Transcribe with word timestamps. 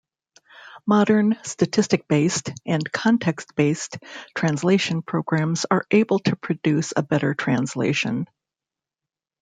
Modern 0.87 1.37
statistic-based 1.43 2.49
and 2.65 2.91
context-based 2.91 3.99
translation 4.33 5.03
programs 5.03 5.67
are 5.69 5.85
able 5.91 6.17
to 6.17 6.35
produce 6.37 6.91
a 6.95 7.03
better 7.03 7.35
translation. 7.35 8.25